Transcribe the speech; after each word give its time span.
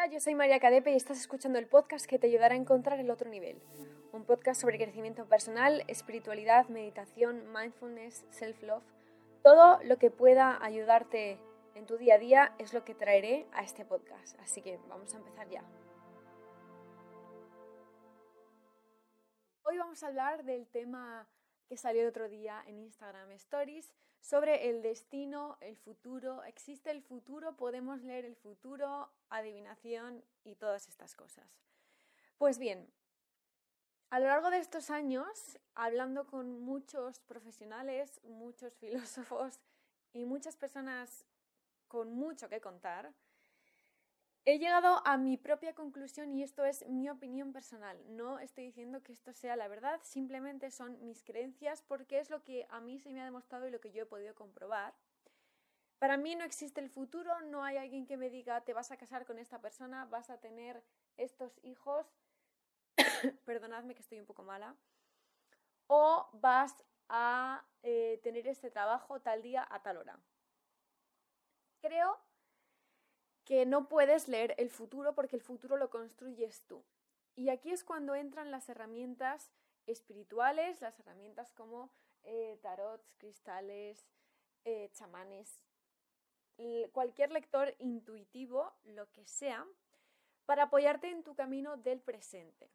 Hola, 0.00 0.12
yo 0.12 0.20
soy 0.20 0.34
María 0.34 0.58
Cadepe 0.60 0.92
y 0.92 0.96
estás 0.96 1.20
escuchando 1.20 1.58
el 1.58 1.66
podcast 1.66 2.06
que 2.06 2.18
te 2.18 2.26
ayudará 2.26 2.54
a 2.54 2.56
encontrar 2.56 2.98
el 3.00 3.10
otro 3.10 3.28
nivel. 3.28 3.60
Un 4.12 4.24
podcast 4.24 4.58
sobre 4.58 4.78
crecimiento 4.78 5.26
personal, 5.26 5.84
espiritualidad, 5.88 6.66
meditación, 6.68 7.52
mindfulness, 7.52 8.24
self-love. 8.30 8.82
Todo 9.42 9.78
lo 9.82 9.98
que 9.98 10.10
pueda 10.10 10.58
ayudarte 10.64 11.38
en 11.74 11.84
tu 11.84 11.98
día 11.98 12.14
a 12.14 12.18
día 12.18 12.54
es 12.58 12.72
lo 12.72 12.82
que 12.82 12.94
traeré 12.94 13.46
a 13.52 13.62
este 13.62 13.84
podcast. 13.84 14.40
Así 14.40 14.62
que 14.62 14.78
vamos 14.88 15.12
a 15.12 15.18
empezar 15.18 15.50
ya. 15.50 15.64
Hoy 19.64 19.76
vamos 19.76 20.02
a 20.02 20.06
hablar 20.06 20.44
del 20.44 20.66
tema 20.68 21.28
que 21.70 21.76
salió 21.76 22.02
el 22.02 22.08
otro 22.08 22.28
día 22.28 22.64
en 22.66 22.80
Instagram 22.80 23.30
Stories 23.30 23.94
sobre 24.20 24.68
el 24.70 24.82
destino, 24.82 25.56
el 25.60 25.76
futuro. 25.76 26.42
¿Existe 26.42 26.90
el 26.90 27.00
futuro? 27.00 27.56
¿Podemos 27.56 28.02
leer 28.02 28.24
el 28.24 28.34
futuro? 28.34 29.08
Adivinación 29.28 30.24
y 30.42 30.56
todas 30.56 30.88
estas 30.88 31.14
cosas. 31.14 31.46
Pues 32.38 32.58
bien, 32.58 32.92
a 34.10 34.18
lo 34.18 34.26
largo 34.26 34.50
de 34.50 34.58
estos 34.58 34.90
años, 34.90 35.60
hablando 35.76 36.26
con 36.26 36.60
muchos 36.60 37.20
profesionales, 37.20 38.20
muchos 38.24 38.74
filósofos 38.80 39.60
y 40.12 40.24
muchas 40.24 40.56
personas 40.56 41.24
con 41.86 42.12
mucho 42.12 42.48
que 42.48 42.60
contar, 42.60 43.14
He 44.46 44.58
llegado 44.58 45.02
a 45.04 45.18
mi 45.18 45.36
propia 45.36 45.74
conclusión 45.74 46.32
y 46.32 46.42
esto 46.42 46.64
es 46.64 46.86
mi 46.88 47.10
opinión 47.10 47.52
personal. 47.52 47.98
No 48.08 48.38
estoy 48.38 48.64
diciendo 48.64 49.02
que 49.02 49.12
esto 49.12 49.34
sea 49.34 49.54
la 49.54 49.68
verdad, 49.68 50.00
simplemente 50.02 50.70
son 50.70 51.04
mis 51.04 51.22
creencias 51.22 51.82
porque 51.82 52.18
es 52.18 52.30
lo 52.30 52.42
que 52.42 52.66
a 52.70 52.80
mí 52.80 52.98
se 52.98 53.12
me 53.12 53.20
ha 53.20 53.26
demostrado 53.26 53.68
y 53.68 53.70
lo 53.70 53.80
que 53.80 53.92
yo 53.92 54.04
he 54.04 54.06
podido 54.06 54.34
comprobar. 54.34 54.94
Para 55.98 56.16
mí 56.16 56.34
no 56.36 56.44
existe 56.44 56.80
el 56.80 56.88
futuro, 56.88 57.38
no 57.42 57.62
hay 57.62 57.76
alguien 57.76 58.06
que 58.06 58.16
me 58.16 58.30
diga 58.30 58.62
te 58.62 58.72
vas 58.72 58.90
a 58.90 58.96
casar 58.96 59.26
con 59.26 59.38
esta 59.38 59.60
persona, 59.60 60.06
vas 60.06 60.30
a 60.30 60.40
tener 60.40 60.82
estos 61.18 61.60
hijos, 61.62 62.06
perdonadme 63.44 63.94
que 63.94 64.00
estoy 64.00 64.20
un 64.20 64.26
poco 64.26 64.42
mala, 64.42 64.74
o 65.86 66.30
vas 66.32 66.82
a 67.10 67.62
eh, 67.82 68.18
tener 68.22 68.46
este 68.46 68.70
trabajo 68.70 69.20
tal 69.20 69.42
día 69.42 69.68
a 69.70 69.82
tal 69.82 69.98
hora. 69.98 70.18
Creo 71.82 72.18
que 73.44 73.66
no 73.66 73.88
puedes 73.88 74.28
leer 74.28 74.54
el 74.58 74.70
futuro 74.70 75.14
porque 75.14 75.36
el 75.36 75.42
futuro 75.42 75.76
lo 75.76 75.90
construyes 75.90 76.62
tú. 76.66 76.84
Y 77.36 77.48
aquí 77.48 77.70
es 77.70 77.84
cuando 77.84 78.14
entran 78.14 78.50
las 78.50 78.68
herramientas 78.68 79.50
espirituales, 79.86 80.80
las 80.80 80.98
herramientas 81.00 81.52
como 81.52 81.90
eh, 82.22 82.58
tarots, 82.62 83.14
cristales, 83.18 84.06
eh, 84.64 84.90
chamanes, 84.92 85.60
cualquier 86.92 87.32
lector 87.32 87.74
intuitivo, 87.78 88.70
lo 88.84 89.10
que 89.12 89.24
sea, 89.24 89.66
para 90.44 90.64
apoyarte 90.64 91.08
en 91.08 91.22
tu 91.22 91.34
camino 91.34 91.78
del 91.78 92.00
presente. 92.00 92.68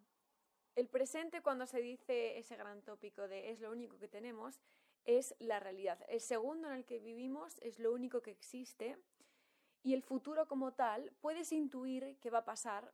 El 0.76 0.90
presente, 0.90 1.42
cuando 1.42 1.68
se 1.68 1.82
dice 1.82 2.38
ese 2.38 2.56
gran 2.56 2.82
tópico 2.82 3.28
de 3.28 3.52
es 3.52 3.60
lo 3.60 3.72
único 3.72 3.98
que 3.98 4.08
tenemos, 4.08 4.60
es 5.06 5.36
la 5.40 5.60
realidad. 5.60 6.00
El 6.10 6.20
segundo 6.20 6.68
en 6.68 6.78
el 6.78 6.86
que 6.86 7.00
vivimos 7.00 7.58
es 7.62 7.80
lo 7.80 7.94
único 7.94 8.22
que 8.22 8.32
existe 8.32 8.98
y 9.86 9.94
el 9.94 10.02
futuro 10.02 10.48
como 10.48 10.74
tal 10.74 11.12
puedes 11.22 11.52
intuir 11.52 12.18
qué 12.20 12.32
va 12.32 12.40
a 12.40 12.46
pasar, 12.46 12.92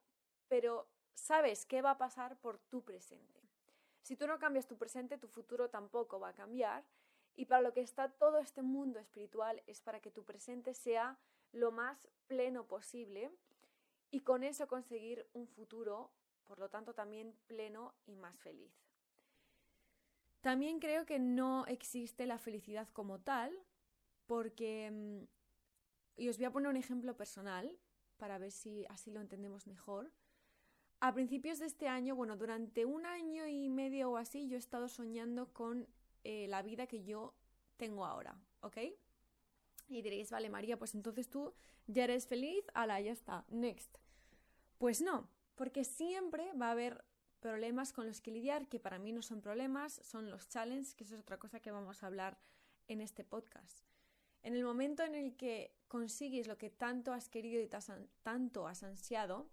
pero 0.50 0.89
sabes 1.14 1.66
qué 1.66 1.81
va 1.81 1.92
a 1.92 1.98
pasar 1.98 2.38
por 2.42 2.59
tu 2.59 2.83
presente. 2.83 3.39
Si 4.02 4.17
tú 4.17 4.28
no 4.28 4.38
cambias 4.39 4.67
tu 4.67 4.78
presente, 4.78 5.17
tu 5.17 5.30
futuro 5.30 5.70
tampoco 5.70 6.20
va 6.20 6.30
a 6.30 6.33
cambiar. 6.33 6.83
Y 7.33 7.45
para 7.45 7.61
lo 7.61 7.72
que 7.72 7.80
está 7.80 8.09
todo 8.09 8.39
este 8.39 8.61
mundo 8.61 9.00
espiritual 9.00 9.64
es 9.67 9.80
para 9.80 10.02
que 10.02 10.11
tu 10.11 10.25
presente 10.25 10.73
sea 10.73 11.17
lo 11.53 11.72
más 11.72 12.09
pleno 12.28 12.67
posible 12.67 13.31
y 14.09 14.20
con 14.20 14.44
eso 14.44 14.67
conseguir 14.67 15.26
un 15.31 15.48
futuro, 15.48 16.11
por 16.44 16.59
lo 16.59 16.67
tanto, 16.67 16.94
también 16.94 17.33
pleno 17.48 17.95
y 18.05 18.17
más 18.17 18.38
feliz. 18.42 18.73
También 20.42 20.81
creo 20.81 21.05
que 21.05 21.20
no 21.20 21.66
existe 21.67 22.26
la 22.26 22.38
felicidad 22.38 22.89
como 22.89 23.21
tal, 23.21 23.58
porque 24.26 24.92
mm, 24.92 25.40
y 26.16 26.30
os 26.30 26.38
voy 26.38 26.45
a 26.45 26.52
poner 26.52 26.70
un 26.70 26.77
ejemplo 26.77 27.16
personal 27.16 27.77
para 28.17 28.38
ver 28.38 28.52
si 28.52 28.86
así 28.89 29.11
lo 29.11 29.22
entendemos 29.22 29.67
mejor. 29.67 30.11
A 30.99 31.14
principios 31.14 31.60
de 31.60 31.66
este 31.66 31.88
año, 31.88 32.16
bueno, 32.16 32.38
durante 32.38 32.86
un 32.86 33.05
año 33.05 33.48
y 33.48 33.70
medio 33.70 34.11
o 34.11 34.17
así, 34.17 34.48
yo 34.48 34.55
he 34.55 34.60
estado 34.60 34.88
soñando 34.88 35.52
con 35.54 35.88
eh, 36.23 36.48
la 36.48 36.61
vida 36.61 36.86
que 36.86 37.04
yo 37.04 37.33
tengo 37.77 38.05
ahora, 38.05 38.39
¿ok? 38.60 38.77
Y 39.88 40.02
diréis, 40.04 40.30
vale, 40.30 40.50
María, 40.50 40.77
pues 40.77 40.94
entonces 40.94 41.30
tú 41.30 41.54
ya 41.88 42.04
eres 42.04 42.27
feliz, 42.27 42.64
ala, 42.76 43.02
ya 43.02 43.11
está, 43.11 43.44
next. 43.50 43.98
Pues 44.77 45.02
no, 45.02 45.27
porque 45.55 45.83
siempre 45.83 46.54
va 46.54 46.67
a 46.67 46.71
haber 46.71 47.04
problemas 47.39 47.92
con 47.92 48.05
los 48.05 48.21
que 48.21 48.32
lidiar, 48.32 48.67
que 48.67 48.80
para 48.80 49.00
mí 49.00 49.11
no 49.11 49.23
son 49.23 49.42
problemas, 49.42 50.00
son 50.04 50.30
los 50.30 50.48
challenges, 50.48 50.94
que 50.94 51.04
eso 51.04 51.16
es 51.16 51.21
otra 51.21 51.39
cosa 51.39 51.60
que 51.60 51.71
vamos 51.71 52.04
a 52.04 52.08
hablar 52.08 52.38
en 52.88 53.02
este 53.02 53.23
podcast. 53.23 53.90
En 54.43 54.55
el 54.55 54.63
momento 54.63 55.03
en 55.03 55.15
el 55.15 55.35
que 55.35 55.75
consigues 55.87 56.47
lo 56.47 56.57
que 56.57 56.69
tanto 56.69 57.13
has 57.13 57.29
querido 57.29 57.61
y 57.61 57.69
tanto 58.23 58.67
has 58.67 58.83
ansiado, 58.83 59.49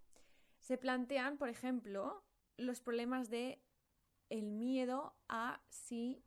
se 0.60 0.78
plantean, 0.78 1.37
por 1.37 1.49
ejemplo, 1.49 2.25
los 2.56 2.81
problemas 2.81 3.31
de 3.31 3.60
el 4.31 4.50
miedo 4.50 5.15
a 5.28 5.60
si 5.69 6.22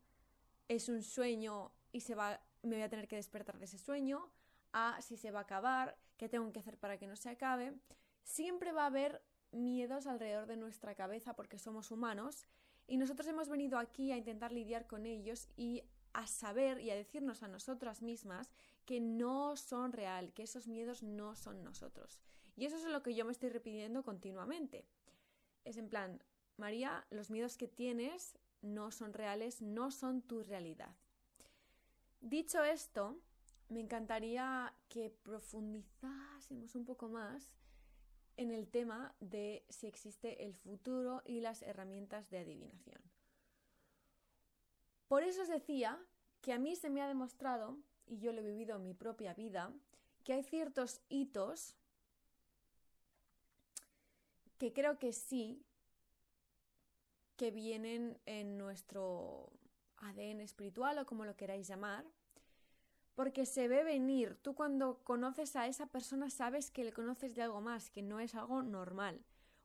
es 0.68 0.88
un 0.88 1.02
sueño 1.02 1.72
y 1.92 2.00
se 2.00 2.14
va, 2.14 2.40
me 2.62 2.76
voy 2.76 2.82
a 2.82 2.88
tener 2.88 3.08
que 3.08 3.16
despertar 3.16 3.58
de 3.58 3.66
ese 3.66 3.78
sueño, 3.78 4.32
a 4.72 5.00
si 5.02 5.16
se 5.16 5.30
va 5.30 5.40
a 5.40 5.42
acabar, 5.42 5.98
qué 6.16 6.28
tengo 6.28 6.50
que 6.52 6.60
hacer 6.60 6.78
para 6.78 6.98
que 6.98 7.06
no 7.06 7.16
se 7.16 7.28
acabe. 7.28 7.74
Siempre 8.22 8.72
va 8.72 8.84
a 8.84 8.86
haber 8.86 9.22
miedos 9.50 10.06
alrededor 10.06 10.46
de 10.46 10.56
nuestra 10.56 10.94
cabeza 10.94 11.34
porque 11.34 11.58
somos 11.58 11.90
humanos 11.90 12.46
y 12.86 12.96
nosotros 12.96 13.28
hemos 13.28 13.48
venido 13.48 13.78
aquí 13.78 14.12
a 14.12 14.16
intentar 14.16 14.52
lidiar 14.52 14.86
con 14.86 15.06
ellos 15.06 15.48
y 15.56 15.84
a 16.12 16.26
saber 16.26 16.80
y 16.80 16.90
a 16.90 16.96
decirnos 16.96 17.42
a 17.42 17.48
nosotras 17.48 18.02
mismas 18.02 18.50
que 18.84 19.00
no 19.00 19.56
son 19.56 19.92
real, 19.92 20.32
que 20.32 20.42
esos 20.42 20.68
miedos 20.68 21.02
no 21.02 21.34
son 21.36 21.62
nosotros. 21.62 22.20
Y 22.56 22.66
eso 22.66 22.76
es 22.76 22.84
lo 22.84 23.02
que 23.02 23.14
yo 23.14 23.24
me 23.24 23.32
estoy 23.32 23.48
repitiendo 23.48 24.02
continuamente. 24.02 24.84
Es 25.64 25.76
en 25.76 25.88
plan, 25.88 26.22
María, 26.56 27.06
los 27.10 27.30
miedos 27.30 27.56
que 27.56 27.68
tienes 27.68 28.38
no 28.60 28.90
son 28.90 29.12
reales, 29.12 29.62
no 29.62 29.90
son 29.90 30.22
tu 30.22 30.42
realidad. 30.42 30.94
Dicho 32.20 32.62
esto, 32.62 33.18
me 33.68 33.80
encantaría 33.80 34.72
que 34.88 35.10
profundizásemos 35.10 36.74
un 36.74 36.84
poco 36.84 37.08
más 37.08 37.50
en 38.36 38.50
el 38.50 38.68
tema 38.68 39.14
de 39.20 39.64
si 39.68 39.86
existe 39.86 40.44
el 40.44 40.54
futuro 40.54 41.22
y 41.24 41.40
las 41.40 41.62
herramientas 41.62 42.30
de 42.30 42.38
adivinación. 42.38 43.00
Por 45.12 45.24
eso 45.24 45.42
os 45.42 45.48
decía 45.48 46.00
que 46.40 46.54
a 46.54 46.58
mí 46.58 46.74
se 46.74 46.88
me 46.88 47.02
ha 47.02 47.06
demostrado, 47.06 47.76
y 48.06 48.16
yo 48.16 48.32
lo 48.32 48.40
he 48.40 48.46
vivido 48.46 48.76
en 48.76 48.82
mi 48.82 48.94
propia 48.94 49.34
vida, 49.34 49.70
que 50.24 50.32
hay 50.32 50.42
ciertos 50.42 51.02
hitos 51.10 51.76
que 54.56 54.72
creo 54.72 54.98
que 54.98 55.12
sí, 55.12 55.62
que 57.36 57.50
vienen 57.50 58.18
en 58.24 58.56
nuestro 58.56 59.52
ADN 59.98 60.40
espiritual 60.40 60.98
o 60.98 61.04
como 61.04 61.26
lo 61.26 61.36
queráis 61.36 61.68
llamar, 61.68 62.06
porque 63.14 63.44
se 63.44 63.68
ve 63.68 63.84
venir. 63.84 64.38
Tú 64.40 64.54
cuando 64.54 65.04
conoces 65.04 65.56
a 65.56 65.66
esa 65.66 65.88
persona 65.88 66.30
sabes 66.30 66.70
que 66.70 66.84
le 66.84 66.94
conoces 66.94 67.34
de 67.34 67.42
algo 67.42 67.60
más, 67.60 67.90
que 67.90 68.00
no 68.00 68.18
es 68.18 68.34
algo 68.34 68.62
normal. 68.62 69.22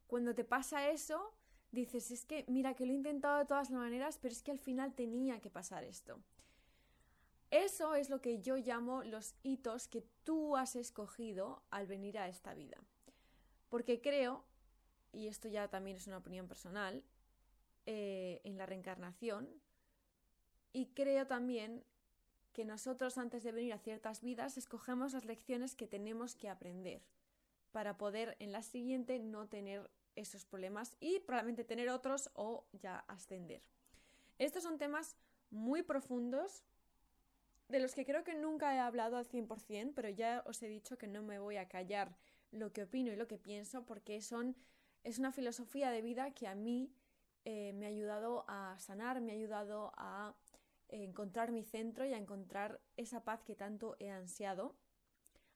Cuando 0.07 0.35
te 0.35 0.43
pasa 0.43 0.89
eso, 0.89 1.33
dices, 1.71 2.11
es 2.11 2.25
que 2.25 2.45
mira 2.47 2.73
que 2.73 2.85
lo 2.85 2.91
he 2.91 2.95
intentado 2.95 3.37
de 3.37 3.45
todas 3.45 3.69
las 3.69 3.79
maneras, 3.79 4.17
pero 4.21 4.31
es 4.31 4.41
que 4.41 4.51
al 4.51 4.59
final 4.59 4.93
tenía 4.93 5.39
que 5.39 5.49
pasar 5.49 5.83
esto. 5.83 6.19
Eso 7.49 7.95
es 7.95 8.09
lo 8.09 8.21
que 8.21 8.39
yo 8.39 8.57
llamo 8.57 9.03
los 9.03 9.35
hitos 9.43 9.87
que 9.87 10.03
tú 10.23 10.57
has 10.57 10.75
escogido 10.75 11.63
al 11.69 11.87
venir 11.87 12.17
a 12.17 12.27
esta 12.27 12.53
vida. 12.53 12.77
Porque 13.69 14.01
creo, 14.01 14.43
y 15.13 15.27
esto 15.27 15.47
ya 15.47 15.69
también 15.69 15.95
es 15.95 16.07
una 16.07 16.17
opinión 16.17 16.47
personal, 16.47 17.03
eh, 17.85 18.41
en 18.43 18.57
la 18.57 18.65
reencarnación, 18.65 19.49
y 20.73 20.87
creo 20.87 21.25
también 21.25 21.85
que 22.51 22.65
nosotros 22.65 23.17
antes 23.17 23.43
de 23.43 23.51
venir 23.51 23.73
a 23.73 23.79
ciertas 23.79 24.21
vidas 24.21 24.57
escogemos 24.57 25.13
las 25.13 25.25
lecciones 25.25 25.75
que 25.75 25.87
tenemos 25.87 26.35
que 26.35 26.49
aprender 26.49 27.01
para 27.71 27.97
poder 27.97 28.35
en 28.39 28.51
la 28.51 28.63
siguiente 28.63 29.19
no 29.19 29.47
tener 29.47 29.89
esos 30.17 30.45
problemas 30.45 30.97
y 30.99 31.19
probablemente 31.19 31.63
tener 31.63 31.89
otros 31.89 32.29
o 32.33 32.65
ya 32.73 32.99
ascender. 33.07 33.61
Estos 34.37 34.63
son 34.63 34.77
temas 34.77 35.15
muy 35.49 35.83
profundos 35.83 36.63
de 37.69 37.79
los 37.79 37.93
que 37.93 38.05
creo 38.05 38.23
que 38.23 38.35
nunca 38.35 38.73
he 38.75 38.79
hablado 38.79 39.17
al 39.17 39.27
100%, 39.27 39.93
pero 39.95 40.09
ya 40.09 40.43
os 40.45 40.61
he 40.63 40.67
dicho 40.67 40.97
que 40.97 41.07
no 41.07 41.21
me 41.21 41.39
voy 41.39 41.57
a 41.57 41.67
callar 41.67 42.15
lo 42.51 42.71
que 42.71 42.83
opino 42.83 43.11
y 43.11 43.15
lo 43.15 43.27
que 43.27 43.37
pienso 43.37 43.85
porque 43.85 44.21
son, 44.21 44.55
es 45.03 45.19
una 45.19 45.31
filosofía 45.31 45.91
de 45.91 46.01
vida 46.01 46.31
que 46.31 46.47
a 46.47 46.55
mí 46.55 46.93
eh, 47.45 47.73
me 47.73 47.85
ha 47.85 47.89
ayudado 47.89 48.45
a 48.47 48.77
sanar, 48.79 49.21
me 49.21 49.31
ha 49.31 49.35
ayudado 49.35 49.91
a 49.97 50.35
encontrar 50.89 51.51
mi 51.51 51.63
centro 51.63 52.05
y 52.05 52.13
a 52.13 52.17
encontrar 52.17 52.79
esa 52.95 53.23
paz 53.23 53.43
que 53.43 53.55
tanto 53.55 53.97
he 53.99 54.09
ansiado. 54.09 54.75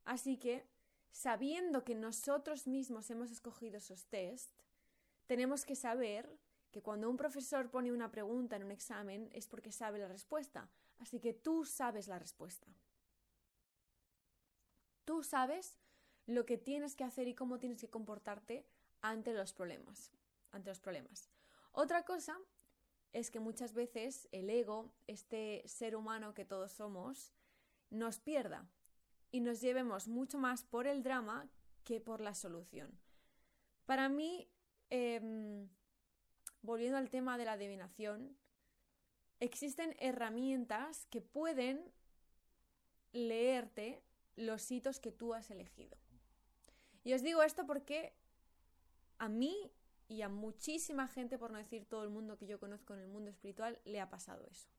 Así 0.03 0.37
que 0.37 0.65
sabiendo 1.11 1.83
que 1.83 1.95
nosotros 1.95 2.67
mismos 2.67 3.09
hemos 3.09 3.31
escogido 3.31 3.77
esos 3.77 4.05
test, 4.05 4.51
tenemos 5.27 5.65
que 5.65 5.75
saber 5.75 6.29
que 6.71 6.81
cuando 6.81 7.09
un 7.09 7.17
profesor 7.17 7.69
pone 7.69 7.91
una 7.91 8.11
pregunta 8.11 8.55
en 8.55 8.63
un 8.63 8.71
examen 8.71 9.29
es 9.33 9.47
porque 9.47 9.71
sabe 9.71 9.99
la 9.99 10.07
respuesta. 10.07 10.69
Así 10.99 11.19
que 11.19 11.33
tú 11.33 11.65
sabes 11.65 12.07
la 12.07 12.17
respuesta. 12.17 12.67
Tú 15.05 15.23
sabes 15.23 15.77
lo 16.25 16.45
que 16.45 16.57
tienes 16.57 16.95
que 16.95 17.03
hacer 17.03 17.27
y 17.27 17.35
cómo 17.35 17.59
tienes 17.59 17.81
que 17.81 17.89
comportarte 17.89 18.65
ante 19.01 19.33
los 19.33 19.53
problemas. 19.53 20.11
Ante 20.51 20.69
los 20.69 20.79
problemas. 20.79 21.29
Otra 21.71 22.03
cosa 22.03 22.39
es 23.11 23.31
que 23.31 23.39
muchas 23.39 23.73
veces 23.73 24.29
el 24.31 24.49
ego, 24.49 24.93
este 25.07 25.63
ser 25.65 25.95
humano 25.95 26.33
que 26.33 26.45
todos 26.45 26.71
somos, 26.71 27.33
nos 27.89 28.19
pierda 28.19 28.69
y 29.31 29.42
nos 29.42 29.62
llevemos 29.62 30.07
mucho 30.07 30.38
más 30.38 30.63
por 30.63 30.88
el 30.88 31.04
drama 31.04 31.50
que 31.83 32.00
por 32.00 32.22
la 32.22 32.33
solución. 32.33 33.00
Para 33.86 34.10
mí, 34.10 34.50
em, 34.89 35.69
volviendo 36.62 36.98
al 36.98 37.10
tema 37.10 37.38
de 37.38 37.45
la 37.45 37.54
adivinación, 37.54 38.38
existen 39.39 39.95
herramientas 40.00 41.06
que 41.07 41.22
pueden 41.22 41.92
leerte 43.13 44.04
los 44.36 44.69
hitos 44.72 45.00
que 45.00 45.12
tú 45.12 45.33
has 45.33 45.50
elegido. 45.51 45.98
Y 47.04 47.13
os 47.13 47.24
digo 47.24 47.42
esto 47.42 47.66
porque 47.66 48.13
a 49.18 49.28
mí 49.28 49.72
y 50.07 50.22
a 50.24 50.30
muchísima 50.30 51.07
gente, 51.07 51.38
por 51.38 51.51
no 51.51 51.57
decir 51.57 51.86
todo 51.86 52.04
el 52.04 52.10
mundo 52.10 52.38
que 52.38 52.45
yo 52.45 52.60
conozco 52.60 52.94
en 52.94 53.00
el 53.00 53.07
mundo 53.07 53.30
espiritual, 53.30 53.80
le 53.86 54.01
ha 54.01 54.10
pasado 54.10 54.45
eso. 54.45 54.69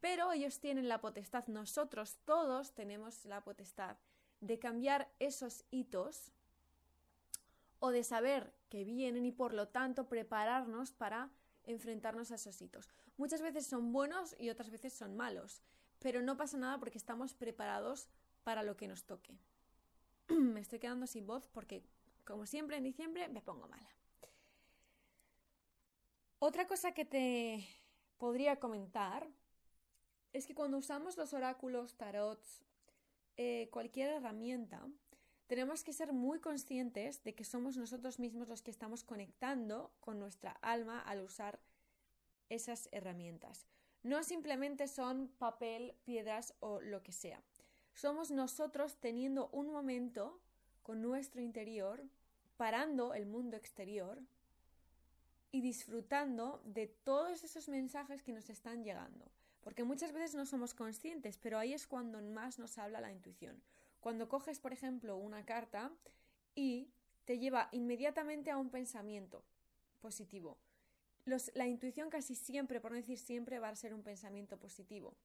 Pero 0.00 0.32
ellos 0.32 0.60
tienen 0.60 0.88
la 0.88 1.00
potestad, 1.00 1.46
nosotros 1.46 2.18
todos 2.24 2.72
tenemos 2.74 3.24
la 3.24 3.42
potestad 3.42 3.96
de 4.40 4.58
cambiar 4.58 5.10
esos 5.18 5.64
hitos 5.70 6.32
o 7.78 7.90
de 7.90 8.04
saber 8.04 8.52
que 8.68 8.84
vienen 8.84 9.24
y 9.24 9.32
por 9.32 9.54
lo 9.54 9.68
tanto 9.68 10.08
prepararnos 10.08 10.92
para 10.92 11.30
enfrentarnos 11.64 12.30
a 12.30 12.36
esos 12.36 12.60
hitos. 12.60 12.88
Muchas 13.16 13.42
veces 13.42 13.66
son 13.66 13.92
buenos 13.92 14.34
y 14.38 14.50
otras 14.50 14.70
veces 14.70 14.92
son 14.92 15.16
malos, 15.16 15.62
pero 15.98 16.22
no 16.22 16.36
pasa 16.36 16.56
nada 16.56 16.78
porque 16.78 16.98
estamos 16.98 17.34
preparados 17.34 18.08
para 18.44 18.62
lo 18.62 18.76
que 18.76 18.88
nos 18.88 19.04
toque. 19.04 19.38
me 20.28 20.60
estoy 20.60 20.78
quedando 20.78 21.06
sin 21.06 21.26
voz 21.26 21.48
porque, 21.48 21.82
como 22.24 22.46
siempre 22.46 22.76
en 22.76 22.84
diciembre, 22.84 23.28
me 23.28 23.42
pongo 23.42 23.68
mala. 23.68 23.88
Otra 26.38 26.66
cosa 26.66 26.92
que 26.92 27.04
te 27.04 27.66
podría 28.18 28.60
comentar 28.60 29.26
es 30.36 30.46
que 30.46 30.54
cuando 30.54 30.76
usamos 30.76 31.16
los 31.16 31.32
oráculos, 31.32 31.94
tarots, 31.96 32.62
eh, 33.38 33.68
cualquier 33.72 34.10
herramienta, 34.10 34.86
tenemos 35.46 35.82
que 35.82 35.94
ser 35.94 36.12
muy 36.12 36.40
conscientes 36.40 37.24
de 37.24 37.34
que 37.34 37.44
somos 37.44 37.76
nosotros 37.76 38.18
mismos 38.18 38.48
los 38.48 38.60
que 38.60 38.70
estamos 38.70 39.02
conectando 39.02 39.92
con 40.00 40.18
nuestra 40.18 40.52
alma 40.60 41.00
al 41.00 41.22
usar 41.22 41.58
esas 42.50 42.88
herramientas. 42.92 43.66
No 44.02 44.22
simplemente 44.24 44.88
son 44.88 45.28
papel, 45.38 45.94
piedras 46.04 46.54
o 46.60 46.80
lo 46.80 47.02
que 47.02 47.12
sea. 47.12 47.42
Somos 47.94 48.30
nosotros 48.30 48.98
teniendo 49.00 49.48
un 49.52 49.70
momento 49.72 50.38
con 50.82 51.00
nuestro 51.00 51.40
interior, 51.40 52.04
parando 52.58 53.14
el 53.14 53.24
mundo 53.24 53.56
exterior 53.56 54.20
y 55.50 55.62
disfrutando 55.62 56.60
de 56.64 56.88
todos 56.88 57.42
esos 57.42 57.68
mensajes 57.68 58.22
que 58.22 58.32
nos 58.32 58.50
están 58.50 58.84
llegando. 58.84 59.30
Porque 59.66 59.82
muchas 59.82 60.12
veces 60.12 60.36
no 60.36 60.46
somos 60.46 60.74
conscientes, 60.74 61.38
pero 61.38 61.58
ahí 61.58 61.72
es 61.72 61.88
cuando 61.88 62.22
más 62.22 62.60
nos 62.60 62.78
habla 62.78 63.00
la 63.00 63.10
intuición. 63.10 63.60
Cuando 63.98 64.28
coges, 64.28 64.60
por 64.60 64.72
ejemplo, 64.72 65.16
una 65.16 65.44
carta 65.44 65.90
y 66.54 66.92
te 67.24 67.40
lleva 67.40 67.68
inmediatamente 67.72 68.52
a 68.52 68.58
un 68.58 68.70
pensamiento 68.70 69.42
positivo. 70.00 70.56
la 71.54 71.66
intuición 71.66 72.10
casi 72.10 72.36
siempre, 72.36 72.80
por 72.80 72.92
no 72.92 72.96
decir 72.96 73.18
siempre, 73.18 73.58
va 73.58 73.70
a 73.70 73.74
ser 73.74 73.92
un 73.92 74.04
pensamiento 74.04 74.56
positivo. 74.56 75.16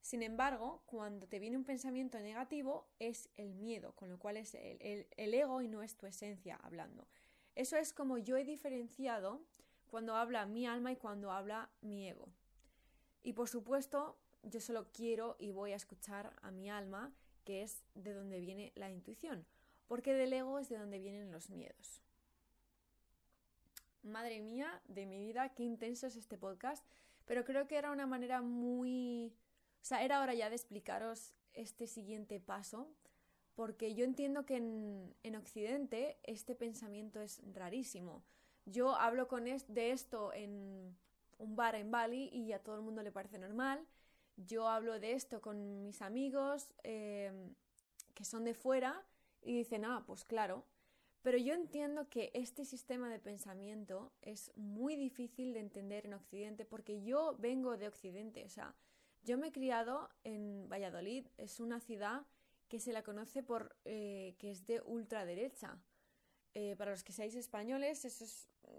Sin 0.00 0.22
embargo, 0.22 0.84
cuando 0.86 1.26
te 1.26 1.40
viene 1.40 1.56
un 1.56 1.64
pensamiento 1.64 2.20
negativo 2.20 2.86
es 3.00 3.28
el 3.36 3.56
miedo, 3.56 3.90
con 3.96 4.08
lo 4.08 4.20
cual 4.20 4.36
es 4.36 4.54
el, 4.54 5.34
ego 5.34 5.62
y 5.62 5.66
no 5.66 5.82
es 5.82 5.96
tu 5.96 6.06
esencia 6.06 6.60
hablando. 6.62 7.08
Eso 7.56 7.76
es 7.76 7.92
como 7.92 8.18
yo 8.18 8.36
he 8.36 8.44
diferenciado 8.44 9.40
cuando 9.88 10.14
habla 10.14 10.46
mi 10.46 10.64
alma 10.64 10.92
y 10.92 10.96
cuando 10.96 11.32
habla 11.32 11.68
mi 11.80 12.08
ego. 12.08 12.28
Y 13.22 13.32
por 13.32 13.48
supuesto, 13.48 14.16
yo 14.42 14.60
solo 14.60 14.86
quiero 14.92 15.36
y 15.38 15.50
voy 15.50 15.72
a 15.72 15.76
escuchar 15.76 16.34
a 16.42 16.50
mi 16.50 16.70
alma, 16.70 17.12
que 17.44 17.62
es 17.62 17.82
de 17.94 18.12
donde 18.12 18.40
viene 18.40 18.72
la 18.74 18.90
intuición, 18.90 19.46
porque 19.86 20.14
del 20.14 20.32
ego 20.32 20.58
es 20.58 20.68
de 20.68 20.78
donde 20.78 20.98
vienen 20.98 21.32
los 21.32 21.50
miedos. 21.50 22.02
Madre 24.02 24.40
mía, 24.40 24.80
de 24.88 25.06
mi 25.06 25.18
vida, 25.18 25.50
qué 25.50 25.62
intenso 25.62 26.06
es 26.06 26.16
este 26.16 26.38
podcast, 26.38 26.86
pero 27.26 27.44
creo 27.44 27.66
que 27.66 27.76
era 27.76 27.90
una 27.90 28.06
manera 28.06 28.40
muy 28.40 29.34
o 29.80 29.84
sea, 29.84 30.04
era 30.04 30.20
hora 30.20 30.34
ya 30.34 30.50
de 30.50 30.56
explicaros 30.56 31.32
este 31.54 31.86
siguiente 31.86 32.38
paso, 32.38 32.88
porque 33.54 33.94
yo 33.94 34.04
entiendo 34.04 34.44
que 34.44 34.56
en, 34.56 35.36
Occidente 35.36 36.18
este 36.22 36.54
pensamiento 36.54 37.20
es 37.20 37.40
rarísimo. 37.54 38.22
Yo 38.66 38.94
hablo 38.94 39.26
con 39.26 39.44
de 39.44 39.92
esto 39.92 40.32
en 40.34 40.96
un 41.40 41.56
bar 41.56 41.74
en 41.74 41.90
Bali 41.90 42.28
y 42.32 42.52
a 42.52 42.62
todo 42.62 42.76
el 42.76 42.82
mundo 42.82 43.02
le 43.02 43.10
parece 43.10 43.38
normal. 43.38 43.84
Yo 44.36 44.68
hablo 44.68 44.98
de 45.00 45.12
esto 45.12 45.40
con 45.40 45.82
mis 45.82 46.00
amigos 46.02 46.72
em, 46.82 47.54
que 48.14 48.24
son 48.24 48.44
de 48.44 48.54
fuera 48.54 49.04
y 49.42 49.56
dicen, 49.56 49.84
ah, 49.84 50.04
pues 50.06 50.24
claro. 50.24 50.64
Pero 51.22 51.36
yo 51.36 51.52
entiendo 51.52 52.08
que 52.08 52.30
este 52.32 52.64
sistema 52.64 53.10
de 53.10 53.18
pensamiento 53.18 54.12
es 54.22 54.52
muy 54.56 54.96
difícil 54.96 55.52
de 55.52 55.60
entender 55.60 56.06
en 56.06 56.14
Occidente 56.14 56.64
porque 56.64 57.02
yo 57.02 57.36
vengo 57.38 57.76
de 57.76 57.88
Occidente, 57.88 58.44
o 58.44 58.48
sea, 58.48 58.74
yo 59.22 59.36
me 59.36 59.48
he 59.48 59.52
criado 59.52 60.08
en 60.24 60.66
Valladolid, 60.70 61.26
es 61.36 61.60
una 61.60 61.78
ciudad 61.80 62.24
que 62.68 62.80
se 62.80 62.92
la 62.92 63.02
conoce 63.02 63.42
por 63.42 63.76
eh, 63.84 64.34
que 64.38 64.50
es 64.50 64.66
de 64.66 64.80
ultraderecha. 64.80 65.76
Eh, 66.54 66.74
para 66.76 66.90
los 66.90 67.04
que 67.04 67.12
seáis 67.12 67.34
españoles, 67.34 68.04
eso 68.04 68.24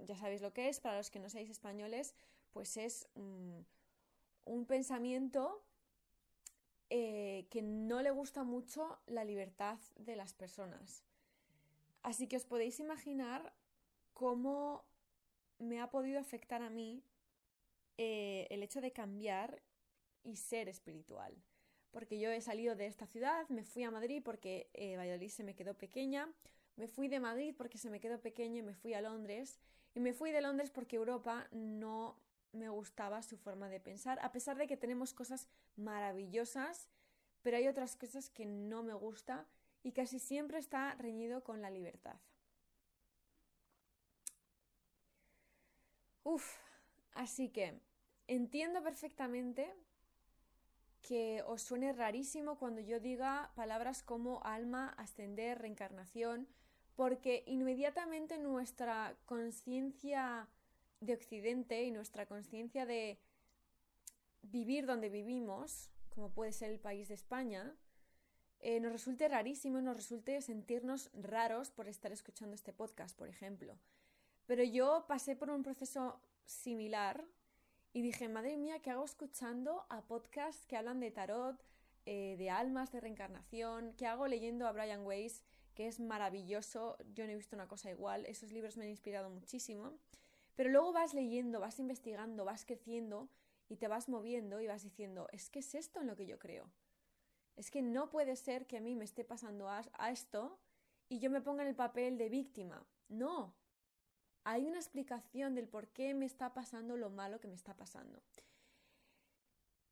ya 0.06 0.18
sabéis 0.18 0.42
lo 0.42 0.52
que 0.52 0.68
es, 0.68 0.80
para 0.80 0.98
los 0.98 1.10
que 1.12 1.20
no 1.20 1.30
seáis 1.30 1.50
españoles, 1.50 2.16
pues 2.54 2.78
es 2.78 3.08
un 3.16 4.66
pensamiento 4.68 5.64
eh, 6.90 7.48
que 7.50 7.62
no 7.62 8.02
le 8.02 8.12
gusta 8.12 8.44
mucho 8.44 9.00
la 9.08 9.24
libertad 9.24 9.80
de 9.96 10.18
las 10.18 10.34
personas. 10.34 11.04
Así 12.04 12.28
que 12.28 12.36
os 12.36 12.46
podéis 12.46 12.82
imaginar 12.82 13.54
cómo 14.14 14.84
me 15.58 15.80
ha 15.80 15.90
podido 15.90 16.20
afectar 16.20 16.62
a 16.62 16.70
mí 16.70 17.02
el 17.98 18.64
hecho 18.64 18.82
de 18.82 18.92
cambiar 18.92 19.62
y 20.24 20.36
ser 20.36 20.68
espiritual. 20.68 21.34
Porque 21.92 22.20
yo 22.20 22.30
he 22.30 22.42
salido 22.42 22.76
de 22.76 22.88
esta 22.88 23.06
ciudad, 23.06 23.48
me 23.50 23.64
fui 23.64 23.84
a 23.84 23.92
Madrid 23.92 24.22
porque 24.24 24.70
eh, 24.74 24.98
Valladolid 24.98 25.30
se 25.30 25.44
me 25.44 25.56
quedó 25.56 25.78
pequeña, 25.78 26.30
me 26.76 26.88
fui 26.88 27.08
de 27.08 27.20
Madrid 27.20 27.54
porque 27.58 27.78
se 27.78 27.90
me 27.90 28.00
quedó 28.00 28.20
pequeña 28.20 28.60
y 28.60 28.64
me 28.64 28.74
fui 28.74 28.94
a 28.94 29.02
Londres, 29.02 29.60
y 29.94 30.00
me 30.00 30.14
fui 30.14 30.32
de 30.32 30.42
Londres 30.42 30.72
porque 30.72 30.96
Europa 30.96 31.48
no 31.52 32.18
me 32.54 32.70
gustaba 32.70 33.22
su 33.24 33.38
forma 33.38 33.70
de 33.70 33.80
pensar, 33.80 34.20
a 34.22 34.32
pesar 34.32 34.58
de 34.58 34.68
que 34.68 34.78
tenemos 34.78 35.14
cosas 35.14 35.48
maravillosas, 35.76 36.90
pero 37.42 37.58
hay 37.58 37.68
otras 37.68 37.96
cosas 37.96 38.30
que 38.30 38.46
no 38.46 38.84
me 38.84 38.94
gusta 38.94 39.46
y 39.84 39.92
casi 39.92 40.20
siempre 40.20 40.60
está 40.60 40.94
reñido 40.96 41.44
con 41.44 41.62
la 41.62 41.70
libertad. 41.70 42.18
Uf, 46.24 46.58
así 47.14 47.50
que 47.50 47.82
entiendo 48.28 48.84
perfectamente 48.84 49.74
que 51.02 51.44
os 51.48 51.64
suene 51.64 51.94
rarísimo 51.94 52.60
cuando 52.60 52.80
yo 52.82 53.00
diga 53.00 53.52
palabras 53.56 54.04
como 54.04 54.44
alma, 54.44 54.90
ascender, 54.98 55.60
reencarnación, 55.60 56.48
porque 56.96 57.44
inmediatamente 57.48 58.38
nuestra 58.38 59.18
conciencia 59.26 60.48
de 61.02 61.14
Occidente 61.14 61.84
y 61.84 61.92
nuestra 61.92 62.26
conciencia 62.26 62.86
de 62.86 63.20
vivir 64.44 64.86
donde 64.86 65.10
vivimos, 65.10 65.90
como 66.10 66.32
puede 66.32 66.54
ser 66.54 66.72
el 66.72 66.80
país 66.80 67.10
de 67.10 67.16
España, 67.16 67.76
eh, 68.60 68.80
nos 68.80 68.92
resulte 68.92 69.28
rarísimo, 69.28 69.82
nos 69.82 69.96
resulte 69.96 70.40
sentirnos 70.42 71.10
raros 71.14 71.72
por 71.72 71.88
estar 71.88 72.12
escuchando 72.12 72.54
este 72.56 72.72
podcast, 72.72 73.18
por 73.18 73.28
ejemplo. 73.28 73.78
Pero 74.46 74.64
yo 74.64 75.06
pasé 75.08 75.36
por 75.36 75.50
un 75.50 75.64
proceso 75.64 76.22
similar 76.46 77.26
y 77.94 78.04
dije, 78.04 78.30
madre 78.30 78.58
mía, 78.58 78.80
¿qué 78.80 78.92
hago 78.92 79.04
escuchando 79.04 79.86
a 79.90 80.02
podcasts 80.02 80.66
que 80.68 80.78
hablan 80.78 81.00
de 81.00 81.10
tarot, 81.10 81.60
eh, 82.06 82.36
de 82.38 82.50
almas, 82.52 82.92
de 82.92 83.00
reencarnación? 83.00 83.94
¿Qué 83.98 84.06
hago 84.06 84.28
leyendo 84.28 84.68
a 84.68 84.72
Brian 84.72 85.06
Weiss, 85.06 85.42
que 85.74 85.88
es 85.88 86.00
maravilloso? 86.00 86.98
Yo 87.16 87.26
no 87.26 87.32
he 87.32 87.36
visto 87.36 87.56
una 87.56 87.68
cosa 87.68 87.90
igual, 87.90 88.28
esos 88.28 88.52
libros 88.52 88.78
me 88.78 88.84
han 88.84 88.92
inspirado 88.92 89.32
muchísimo. 89.32 89.94
Pero 90.56 90.70
luego 90.70 90.92
vas 90.92 91.14
leyendo, 91.14 91.60
vas 91.60 91.80
investigando, 91.80 92.46
vas 92.46 92.66
creciendo 92.66 93.30
y 93.70 93.78
te 93.78 93.88
vas 93.88 94.10
moviendo 94.10 94.60
y 94.60 94.68
vas 94.68 94.84
diciendo, 94.84 95.28
es 95.32 95.50
que 95.50 95.60
es 95.60 95.76
esto 95.76 96.02
en 96.02 96.08
lo 96.08 96.16
que 96.16 96.26
yo 96.26 96.38
creo. 96.40 96.70
Es 97.56 97.72
que 97.72 97.82
no 97.82 98.10
puede 98.10 98.36
ser 98.36 98.68
que 98.68 98.78
a 98.78 98.82
mí 98.82 98.96
me 98.96 99.06
esté 99.06 99.24
pasando 99.24 99.70
a, 99.70 100.12
esto 100.12 100.60
y 101.10 101.20
yo 101.20 101.30
me 101.30 101.42
pongo 101.42 101.62
en 101.62 101.68
el 101.68 101.76
papel 101.76 102.18
de 102.18 102.30
víctima. 102.30 102.86
No. 103.08 103.56
Hay 104.44 104.66
una 104.66 104.78
explicación 104.78 105.54
del 105.54 105.68
por 105.68 105.88
qué 105.90 106.14
me 106.14 106.26
está 106.26 106.54
pasando 106.54 106.98
lo 106.98 107.10
malo 107.10 107.40
que 107.40 107.48
me 107.48 107.56
está 107.56 107.76
pasando. 107.76 108.22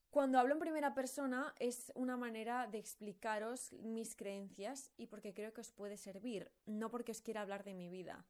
Cuando 0.09 0.39
hablo 0.39 0.55
en 0.55 0.59
primera 0.59 0.95
persona 0.95 1.53
es 1.59 1.91
una 1.93 2.17
manera 2.17 2.65
de 2.65 2.79
explicaros 2.79 3.73
mis 3.73 4.15
creencias 4.15 4.91
y 4.97 5.05
porque 5.05 5.35
creo 5.35 5.53
que 5.53 5.61
os 5.61 5.71
puede 5.71 5.97
servir, 5.97 6.51
no 6.65 6.89
porque 6.89 7.11
os 7.11 7.21
quiera 7.21 7.41
hablar 7.41 7.63
de 7.63 7.75
mi 7.75 7.89
vida. 7.89 8.25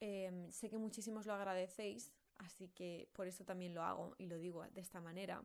Em, 0.00 0.50
sé 0.50 0.70
que 0.70 0.78
muchísimos 0.78 1.26
lo 1.26 1.34
agradecéis, 1.34 2.12
así 2.38 2.68
que 2.68 3.08
por 3.12 3.26
eso 3.26 3.44
también 3.44 3.74
lo 3.74 3.82
hago 3.82 4.14
y 4.18 4.26
lo 4.26 4.38
digo 4.38 4.64
de 4.64 4.80
esta 4.80 5.00
manera. 5.00 5.42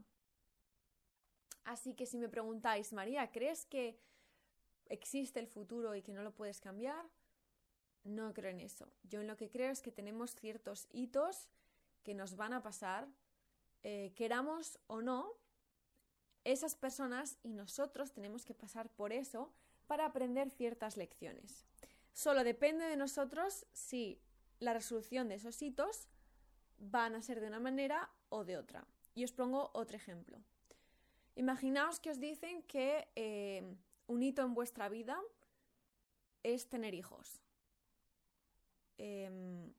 Así 1.64 1.96
que 1.96 2.06
si 2.06 2.18
me 2.18 2.30
preguntáis, 2.30 2.94
María, 2.94 3.32
¿crees 3.32 3.66
que 3.66 4.00
existe 4.90 5.40
el 5.40 5.48
futuro 5.48 5.96
y 5.96 6.02
que 6.02 6.14
no 6.14 6.24
lo 6.24 6.34
puedes 6.34 6.60
cambiar? 6.60 7.06
No 8.04 8.34
creo 8.34 8.52
en 8.52 8.60
eso. 8.60 8.92
Yo 9.04 9.22
en 9.22 9.28
lo 9.28 9.38
que 9.38 9.50
creo 9.50 9.72
es 9.72 9.82
que 9.82 9.92
tenemos 9.92 10.36
ciertos 10.36 10.88
hitos 10.92 11.48
que 12.04 12.14
nos 12.14 12.36
van 12.36 12.54
a 12.54 12.62
pasar, 12.62 13.08
eh, 13.82 14.14
queramos 14.16 14.78
o 14.88 15.02
no, 15.02 15.32
esas 16.44 16.76
personas 16.76 17.40
y 17.44 17.54
nosotros 17.54 18.12
tenemos 18.12 18.44
que 18.44 18.54
pasar 18.54 18.90
por 18.90 19.14
eso 19.14 19.54
para 19.88 20.06
aprender 20.06 20.50
ciertas 20.50 20.98
lecciones. 20.98 21.66
Solo 22.12 22.44
depende 22.44 22.86
de 22.86 22.98
nosotros 22.98 23.66
si 23.72 24.22
la 24.60 24.74
resolución 24.74 25.28
de 25.28 25.36
esos 25.36 25.62
hitos 25.62 26.08
van 26.78 27.16
a 27.16 27.22
ser 27.22 27.40
de 27.40 27.48
una 27.48 27.60
manera 27.60 28.10
o 28.30 28.44
de 28.44 28.58
otra. 28.58 28.86
Y 29.16 29.24
os 29.24 29.32
pongo 29.32 29.72
otro 29.74 29.96
ejemplo. 29.96 30.42
Imaginaos 31.36 32.00
que 32.00 32.12
os 32.12 32.20
dicen 32.20 32.64
que 32.64 33.08
eh, 33.16 33.76
un 34.08 34.22
hito 34.22 34.42
en 34.44 34.54
vuestra 34.54 34.90
vida 34.90 35.20
es 36.44 36.68
tener 36.68 36.94
hijos. 36.94 37.42
Em, 38.98 39.74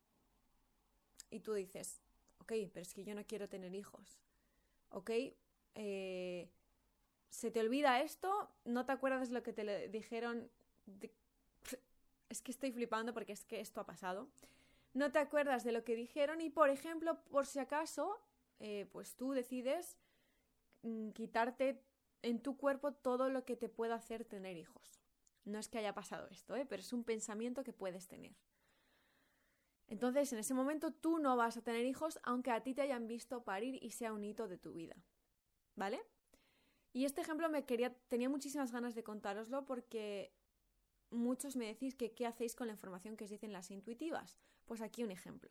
y 1.31 1.41
tú 1.41 1.55
dices, 1.55 2.01
ok, 2.41 2.53
pero 2.73 2.83
es 2.83 2.95
que 2.95 3.05
yo 3.05 3.15
no 3.15 3.25
quiero 3.25 3.49
tener 3.49 3.75
hijos. 3.75 4.19
Ok, 4.91 5.11
eh, 5.75 6.51
se 7.31 7.51
te 7.51 7.61
olvida 7.61 8.01
esto, 8.01 8.51
no 8.65 8.87
te 8.87 8.93
acuerdas 8.93 9.31
lo 9.31 9.43
que 9.43 9.53
te 9.53 9.89
dijeron. 9.89 10.51
Es 12.29 12.43
que 12.43 12.53
estoy 12.53 12.73
flipando 12.73 13.13
porque 13.13 13.33
es 13.33 13.45
que 13.45 13.61
esto 13.61 13.81
ha 13.81 13.87
pasado. 13.87 14.29
No 14.95 15.11
te 15.11 15.19
acuerdas 15.19 15.65
de 15.65 15.73
lo 15.73 15.85
que 15.85 15.97
dijeron 15.97 16.41
y, 16.41 16.51
por 16.51 16.71
ejemplo, 16.71 17.23
por 17.25 17.47
si 17.47 17.59
acaso, 17.59 18.21
eh, 18.61 18.87
pues 18.93 19.17
tú 19.17 19.33
decides 19.33 19.99
mm, 20.83 21.11
quitarte 21.11 21.83
en 22.23 22.41
tu 22.41 22.57
cuerpo 22.57 22.93
todo 22.93 23.29
lo 23.29 23.45
que 23.45 23.57
te 23.57 23.69
pueda 23.69 23.97
hacer 23.97 24.25
tener 24.25 24.57
hijos. 24.57 25.01
No 25.45 25.59
es 25.59 25.69
que 25.69 25.79
haya 25.79 25.95
pasado 25.95 26.29
esto, 26.31 26.55
¿eh? 26.57 26.65
pero 26.65 26.81
es 26.81 26.93
un 26.93 27.05
pensamiento 27.05 27.65
que 27.65 27.73
puedes 27.73 28.07
tener. 28.07 28.35
Entonces, 29.89 30.33
en 30.33 30.39
ese 30.39 30.55
momento 30.55 30.93
tú 30.93 31.19
no 31.19 31.37
vas 31.37 31.57
a 31.57 31.63
tener 31.63 31.85
hijos 31.85 32.19
aunque 32.23 32.53
a 32.53 32.63
ti 32.63 32.73
te 32.73 32.83
hayan 32.83 33.07
visto 33.07 33.45
parir 33.45 33.83
y 33.83 33.91
sea 33.91 34.13
un 34.13 34.25
hito 34.25 34.49
de 34.49 34.59
tu 34.59 34.73
vida. 34.73 34.97
¿Vale? 35.75 36.01
Y 36.93 37.05
este 37.05 37.21
ejemplo 37.21 37.51
me 37.51 37.67
quería, 37.67 37.93
tenía 38.09 38.29
muchísimas 38.29 38.71
ganas 38.71 38.95
de 38.95 39.03
contároslo 39.03 39.67
porque 39.67 40.33
muchos 41.15 41.57
me 41.57 41.67
decís 41.67 41.95
que 41.95 42.13
qué 42.13 42.27
hacéis 42.27 42.55
con 42.55 42.67
la 42.67 42.73
información 42.73 43.17
que 43.17 43.25
os 43.25 43.31
dicen 43.31 43.53
las 43.53 43.71
intuitivas. 43.71 44.37
Pues 44.67 44.81
aquí 44.81 45.05
un 45.05 45.11
ejemplo. 45.11 45.51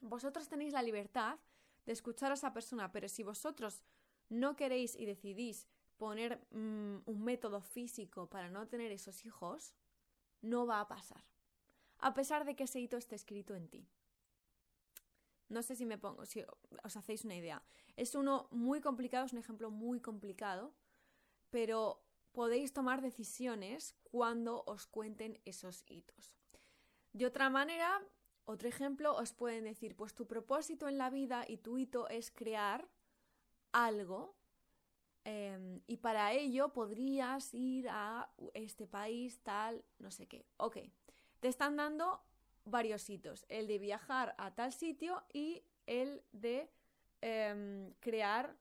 Vosotros 0.00 0.48
tenéis 0.48 0.72
la 0.72 0.82
libertad 0.82 1.38
de 1.84 1.92
escuchar 1.92 2.30
a 2.30 2.34
esa 2.34 2.52
persona, 2.52 2.92
pero 2.92 3.08
si 3.08 3.22
vosotros 3.22 3.82
no 4.28 4.56
queréis 4.56 4.96
y 4.96 5.06
decidís 5.06 5.66
poner 5.96 6.46
mm, 6.50 6.98
un 7.06 7.24
método 7.24 7.60
físico 7.60 8.28
para 8.28 8.50
no 8.50 8.66
tener 8.68 8.92
esos 8.92 9.24
hijos, 9.24 9.74
no 10.42 10.66
va 10.66 10.80
a 10.80 10.88
pasar. 10.88 11.24
A 11.98 12.12
pesar 12.12 12.44
de 12.44 12.54
que 12.54 12.64
ese 12.64 12.80
hito 12.80 12.96
esté 12.96 13.14
escrito 13.14 13.54
en 13.54 13.68
ti. 13.68 13.88
No 15.48 15.62
sé 15.62 15.76
si 15.76 15.86
me 15.86 15.96
pongo, 15.96 16.26
si 16.26 16.44
os 16.82 16.96
hacéis 16.96 17.24
una 17.24 17.36
idea. 17.36 17.62
Es 17.96 18.14
uno 18.14 18.48
muy 18.50 18.80
complicado, 18.80 19.26
es 19.26 19.32
un 19.32 19.38
ejemplo 19.38 19.70
muy 19.70 20.00
complicado, 20.00 20.74
pero 21.50 22.05
podéis 22.36 22.74
tomar 22.74 23.00
decisiones 23.00 23.96
cuando 24.02 24.62
os 24.66 24.86
cuenten 24.86 25.40
esos 25.46 25.84
hitos. 25.88 26.36
De 27.14 27.24
otra 27.24 27.48
manera, 27.48 28.02
otro 28.44 28.68
ejemplo, 28.68 29.16
os 29.16 29.32
pueden 29.32 29.64
decir, 29.64 29.96
pues 29.96 30.14
tu 30.14 30.26
propósito 30.26 30.86
en 30.86 30.98
la 30.98 31.08
vida 31.08 31.46
y 31.48 31.56
tu 31.56 31.78
hito 31.78 32.10
es 32.10 32.30
crear 32.30 32.86
algo 33.72 34.36
em, 35.24 35.80
y 35.86 35.96
para 35.96 36.34
ello 36.34 36.74
podrías 36.74 37.54
ir 37.54 37.88
a 37.88 38.30
este 38.52 38.86
país 38.86 39.40
tal, 39.42 39.82
no 39.98 40.10
sé 40.10 40.26
qué. 40.26 40.44
Ok, 40.58 40.76
te 41.40 41.48
están 41.48 41.76
dando 41.76 42.22
varios 42.66 43.08
hitos, 43.08 43.46
el 43.48 43.66
de 43.66 43.78
viajar 43.78 44.34
a 44.36 44.54
tal 44.54 44.74
sitio 44.74 45.24
y 45.32 45.64
el 45.86 46.22
de 46.32 46.70
em, 47.22 47.94
crear, 47.94 48.54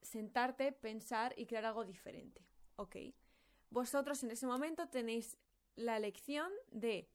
sentarte, 0.00 0.72
pensar 0.72 1.34
y 1.36 1.44
crear 1.44 1.66
algo 1.66 1.84
diferente. 1.84 2.46
Ok. 2.76 2.96
Vosotros 3.70 4.22
en 4.22 4.30
ese 4.30 4.46
momento 4.46 4.88
tenéis 4.88 5.36
la 5.74 5.96
elección 5.96 6.50
de 6.70 7.08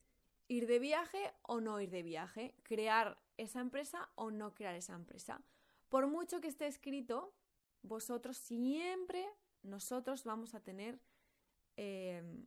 ir 0.48 0.68
de 0.68 0.80
viaje 0.80 1.34
o 1.44 1.62
no 1.62 1.80
ir 1.80 1.90
de 1.90 2.04
viaje, 2.04 2.56
crear 2.64 3.18
esa 3.38 3.62
empresa 3.62 4.10
o 4.16 4.32
no 4.32 4.54
crear 4.54 4.76
esa 4.76 4.94
empresa. 4.94 5.42
Por 5.90 6.08
mucho 6.08 6.42
que 6.42 6.48
esté 6.48 6.68
escrito, 6.68 7.34
vosotros 7.84 8.38
siempre, 8.38 9.26
nosotros 9.64 10.24
vamos 10.24 10.54
a 10.54 10.60
tener 10.60 11.00
em, 11.78 12.46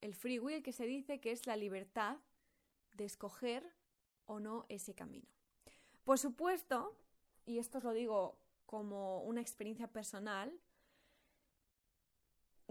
el 0.00 0.14
free 0.14 0.38
will 0.38 0.62
que 0.62 0.72
se 0.72 0.86
dice 0.86 1.20
que 1.20 1.32
es 1.32 1.46
la 1.46 1.56
libertad 1.56 2.18
de 2.94 3.04
escoger 3.04 3.72
o 4.26 4.40
no 4.40 4.66
ese 4.68 4.94
camino. 4.94 5.28
Por 6.04 6.18
supuesto, 6.18 6.96
y 7.46 7.58
esto 7.58 7.78
os 7.78 7.84
lo 7.84 7.92
digo 7.92 8.38
como 8.66 9.22
una 9.22 9.40
experiencia 9.40 9.86
personal, 9.86 10.52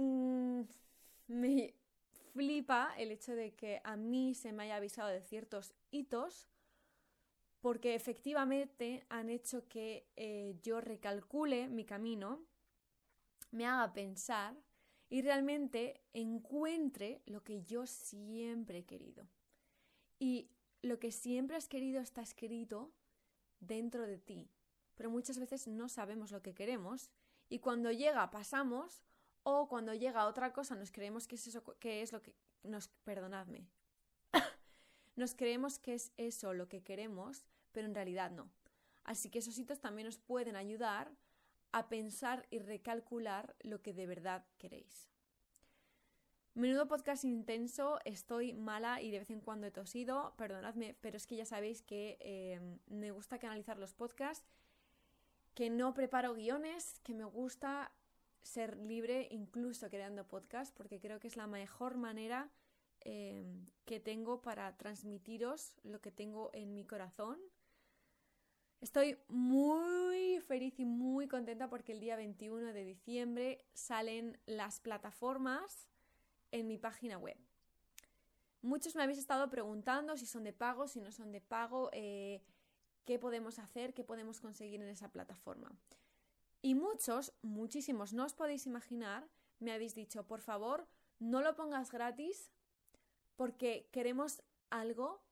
mm, 0.02 0.62
me 1.28 1.74
flipa 2.34 2.94
el 2.98 3.12
hecho 3.12 3.36
de 3.36 3.54
que 3.54 3.82
a 3.84 3.96
mí 3.96 4.34
se 4.34 4.52
me 4.54 4.64
haya 4.64 4.78
avisado 4.78 5.10
de 5.10 5.22
ciertos 5.22 5.74
hitos 5.92 6.48
porque 7.62 7.94
efectivamente 7.94 9.06
han 9.10 9.30
hecho 9.30 9.68
que 9.68 10.08
eh, 10.16 10.58
yo 10.64 10.82
recalcule 10.82 11.70
mi 11.70 11.86
camino, 11.86 12.44
me 13.52 13.68
haga 13.68 13.94
pensar 13.94 14.56
y 15.10 15.22
realmente 15.22 16.02
encuentre 16.14 17.22
lo 17.26 17.44
que 17.44 17.64
yo 17.64 17.86
siempre 17.86 18.80
he 18.80 18.86
querido. 18.86 19.28
Y 20.18 20.50
lo 20.82 21.00
que 21.00 21.12
siempre 21.12 21.56
has 21.56 21.68
querido 21.68 22.02
está 22.02 22.22
escrito 22.22 22.92
dentro 23.60 24.08
de 24.08 24.18
ti, 24.18 24.50
pero 24.96 25.12
muchas 25.12 25.38
veces 25.38 25.68
no 25.68 25.88
sabemos 25.88 26.32
lo 26.32 26.42
que 26.42 26.56
queremos 26.56 27.12
y 27.48 27.60
cuando 27.60 27.92
llega 27.92 28.32
pasamos 28.32 29.04
o 29.44 29.68
cuando 29.68 29.94
llega 29.94 30.26
otra 30.26 30.54
cosa 30.54 30.76
nos 30.76 30.92
creemos 30.92 31.28
que 31.28 31.36
es 31.36 31.48
eso 31.48 31.64
que 31.80 32.02
es 32.02 32.12
lo 32.12 32.22
que 32.22 32.36
nos 32.64 32.88
perdonadme. 33.04 33.68
nos 35.16 35.36
creemos 35.36 35.80
que 35.80 35.94
es 35.94 36.12
eso 36.18 36.54
lo 36.54 36.68
que 36.68 36.84
queremos, 36.84 37.46
pero 37.72 37.88
en 37.88 37.96
realidad 37.96 38.32
no. 38.32 38.52
Así 39.04 39.30
que 39.30 39.40
esos 39.40 39.58
hitos 39.58 39.80
también 39.80 40.06
nos 40.06 40.20
pueden 40.20 40.56
ayudar 40.56 41.12
a 41.72 41.90
pensar 41.90 42.48
y 42.50 42.60
recalcular 42.60 43.56
lo 43.62 43.82
que 43.82 43.94
de 43.94 44.06
verdad 44.06 44.46
queréis. 44.58 45.10
Menudo 46.54 46.88
podcast 46.88 47.24
intenso, 47.24 48.00
estoy 48.04 48.52
mala 48.54 49.02
y 49.02 49.10
de 49.10 49.20
vez 49.20 49.30
en 49.30 49.40
cuando 49.40 49.68
he 49.68 49.72
tosido, 49.72 50.36
perdonadme, 50.36 50.98
pero 51.00 51.16
es 51.16 51.26
que 51.26 51.38
ya 51.38 51.46
sabéis 51.46 51.82
que 51.82 52.18
em, 52.20 52.80
me 52.88 53.12
gusta 53.12 53.40
canalizar 53.40 53.80
los 53.80 53.94
podcasts, 53.94 54.46
que 55.56 55.70
no 55.70 55.94
preparo 55.94 56.34
guiones, 56.34 57.00
que 57.04 57.14
me 57.14 57.24
gusta 57.24 57.94
ser 58.42 58.78
libre 58.78 59.28
incluso 59.32 59.90
creando 59.90 60.28
podcasts, 60.28 60.74
porque 60.76 61.00
creo 61.00 61.20
que 61.20 61.28
es 61.28 61.36
la 61.36 61.48
mejor 61.48 61.98
manera 61.98 62.50
em, 63.02 63.66
que 63.86 64.00
tengo 64.00 64.42
para 64.42 64.78
transmitiros 64.78 65.76
lo 65.84 66.02
que 66.02 66.12
tengo 66.12 66.50
en 66.54 66.74
mi 66.74 66.86
corazón. 66.86 67.40
Estoy 68.80 69.18
muy 69.28 70.40
feliz 70.42 70.80
y 70.80 70.86
muy 70.86 71.28
contenta 71.28 71.70
porque 71.70 71.92
el 71.92 72.00
día 72.00 72.16
21 72.16 72.74
de 72.74 72.84
diciembre 72.84 73.66
salen 73.74 74.40
las 74.46 74.80
plataformas 74.80 75.88
en 76.52 76.68
mi 76.68 76.78
página 76.78 77.18
web. 77.18 77.38
Muchos 78.64 78.96
me 78.96 79.04
habéis 79.04 79.20
estado 79.20 79.50
preguntando 79.50 80.18
si 80.18 80.26
son 80.26 80.44
de 80.44 80.54
pago, 80.54 80.88
si 80.88 81.00
no 81.00 81.12
son 81.12 81.32
de 81.32 81.42
pago, 81.42 81.90
eh, 81.94 82.44
qué 83.06 83.18
podemos 83.18 83.60
hacer, 83.60 83.94
qué 83.94 84.04
podemos 84.04 84.40
conseguir 84.40 84.82
en 84.82 84.90
esa 84.90 85.12
plataforma. 85.12 85.72
Y 86.62 86.76
muchos, 86.76 87.34
muchísimos, 87.42 88.14
no 88.14 88.26
os 88.26 88.34
podéis 88.34 88.68
imaginar, 88.68 89.28
me 89.60 89.72
habéis 89.72 89.96
dicho, 89.96 90.28
por 90.28 90.42
favor, 90.42 90.88
no 91.20 91.42
lo 91.42 91.56
pongas 91.56 91.92
gratis 91.92 92.52
porque 93.36 93.90
queremos 93.92 94.44
algo 94.70 95.24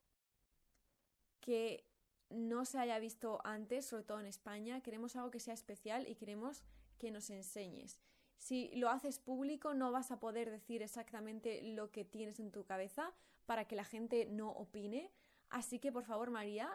que 1.40 1.86
no 2.30 2.66
se 2.66 2.80
haya 2.80 3.00
visto 3.00 3.42
antes, 3.44 3.86
sobre 3.86 4.04
todo 4.04 4.20
en 4.20 4.28
España. 4.28 4.82
Queremos 4.82 5.16
algo 5.16 5.32
que 5.32 5.40
sea 5.40 5.54
especial 5.54 6.08
y 6.08 6.16
queremos 6.16 6.64
que 6.98 7.12
nos 7.12 7.30
enseñes. 7.30 8.00
Si 8.38 8.70
lo 8.76 8.90
haces 8.90 9.20
público 9.20 9.74
no 9.74 9.92
vas 9.92 10.12
a 10.12 10.20
poder 10.20 10.50
decir 10.50 10.82
exactamente 10.82 11.62
lo 11.62 11.92
que 11.92 12.06
tienes 12.06 12.40
en 12.40 12.52
tu 12.52 12.66
cabeza 12.66 13.14
para 13.46 13.66
que 13.66 13.76
la 13.76 13.84
gente 13.84 14.26
no 14.26 14.52
opine. 14.52 15.12
Así 15.50 15.80
que 15.80 15.92
por 15.92 16.06
favor 16.06 16.30
María, 16.30 16.70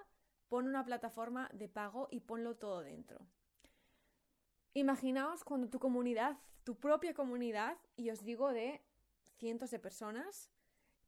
pon 0.48 0.66
una 0.66 0.84
plataforma 0.84 1.48
de 1.52 1.68
pago 1.68 2.08
y 2.10 2.20
ponlo 2.20 2.56
todo 2.56 2.80
dentro. 2.80 3.26
Imaginaos 4.74 5.44
cuando 5.44 5.68
tu 5.68 5.78
comunidad, 5.78 6.36
tu 6.64 6.74
propia 6.74 7.14
comunidad, 7.14 7.78
y 7.96 8.10
os 8.10 8.24
digo 8.24 8.52
de 8.52 8.82
cientos 9.38 9.70
de 9.70 9.78
personas, 9.78 10.50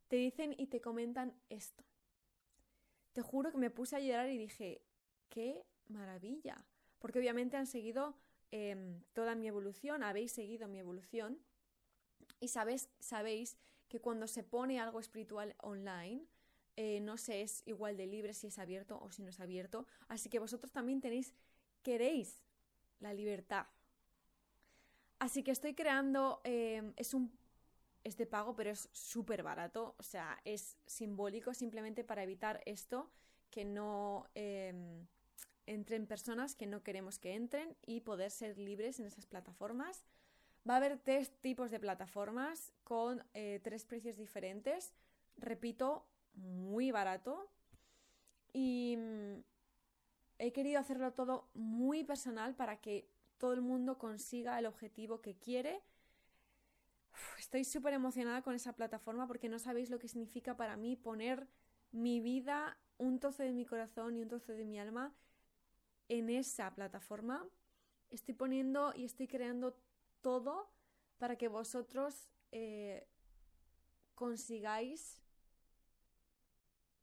te 0.06 0.14
dicen 0.16 0.54
y 0.56 0.68
te 0.68 0.80
comentan 0.80 1.34
esto. 1.48 1.84
Te 3.12 3.22
juro 3.22 3.50
que 3.50 3.58
me 3.58 3.70
puse 3.70 3.96
a 3.96 4.00
llorar 4.00 4.30
y 4.30 4.38
dije, 4.38 4.82
qué 5.28 5.66
maravilla, 5.88 6.64
porque 7.00 7.18
obviamente 7.18 7.56
han 7.56 7.66
seguido 7.66 8.16
em, 8.52 9.02
toda 9.12 9.34
mi 9.34 9.48
evolución, 9.48 10.04
habéis 10.04 10.30
seguido 10.30 10.68
mi 10.68 10.78
evolución 10.78 11.40
y 12.38 12.48
sabéis, 12.48 12.88
sabéis 13.00 13.56
que 13.88 14.00
cuando 14.00 14.28
se 14.28 14.44
pone 14.44 14.78
algo 14.78 15.00
espiritual 15.00 15.56
online, 15.58 16.24
eh, 16.76 17.00
no 17.00 17.16
se 17.16 17.42
es 17.42 17.62
igual 17.66 17.96
de 17.96 18.06
libre 18.06 18.32
si 18.32 18.46
es 18.46 18.58
abierto 18.60 19.00
o 19.00 19.10
si 19.10 19.22
no 19.22 19.30
es 19.30 19.40
abierto, 19.40 19.86
así 20.06 20.28
que 20.28 20.38
vosotros 20.38 20.70
también 20.70 21.00
tenéis, 21.00 21.34
queréis 21.82 22.42
la 23.00 23.12
libertad. 23.12 23.66
Así 25.18 25.42
que 25.42 25.50
estoy 25.50 25.74
creando, 25.74 26.40
em, 26.44 26.92
es 26.96 27.14
un 27.14 27.32
es 28.04 28.16
de 28.16 28.26
pago, 28.26 28.54
pero 28.54 28.70
es 28.70 28.88
súper 28.92 29.42
barato, 29.42 29.96
o 29.98 30.02
sea, 30.04 30.40
es 30.44 30.76
simbólico 30.86 31.52
simplemente 31.54 32.04
para 32.04 32.22
evitar 32.22 32.62
esto, 32.64 33.10
que 33.50 33.64
no 33.64 34.28
em, 34.36 35.08
entren 35.66 36.06
personas 36.06 36.54
que 36.54 36.66
no 36.66 36.84
queremos 36.84 37.18
que 37.18 37.34
entren 37.34 37.76
y 37.84 38.02
poder 38.02 38.30
ser 38.30 38.58
libres 38.58 39.00
en 39.00 39.06
esas 39.06 39.26
plataformas. 39.26 40.04
Va 40.68 40.74
a 40.74 40.76
haber 40.76 40.98
tres 40.98 41.32
tipos 41.40 41.72
de 41.72 41.80
plataformas 41.80 42.72
con 42.84 43.24
eh, 43.34 43.60
tres 43.64 43.84
precios 43.84 44.16
diferentes. 44.16 44.94
Repito, 45.36 46.06
muy 46.34 46.92
barato. 46.92 47.50
Y 48.52 48.96
he 50.38 50.52
querido 50.52 50.80
hacerlo 50.80 51.12
todo 51.12 51.48
muy 51.54 52.04
personal 52.04 52.54
para 52.54 52.80
que 52.80 53.08
todo 53.38 53.52
el 53.52 53.60
mundo 53.60 53.98
consiga 53.98 54.58
el 54.58 54.66
objetivo 54.66 55.20
que 55.20 55.36
quiere. 55.36 55.82
Estoy 57.38 57.64
súper 57.64 57.94
emocionada 57.94 58.42
con 58.42 58.54
esa 58.54 58.74
plataforma 58.74 59.26
porque 59.26 59.48
no 59.48 59.58
sabéis 59.58 59.90
lo 59.90 59.98
que 59.98 60.08
significa 60.08 60.56
para 60.56 60.76
mí 60.76 60.96
poner 60.96 61.48
mi 61.92 62.20
vida, 62.20 62.78
un 62.98 63.18
trozo 63.18 63.42
de 63.42 63.52
mi 63.52 63.64
corazón 63.64 64.16
y 64.16 64.22
un 64.22 64.28
trozo 64.28 64.52
de 64.52 64.64
mi 64.64 64.78
alma 64.78 65.14
en 66.08 66.30
esa 66.30 66.74
plataforma. 66.74 67.46
Estoy 68.10 68.34
poniendo 68.34 68.92
y 68.94 69.04
estoy 69.04 69.26
creando 69.26 69.78
todo 70.20 70.70
para 71.18 71.36
que 71.36 71.48
vosotros 71.48 72.28
eh, 72.52 73.06
consigáis 74.14 75.22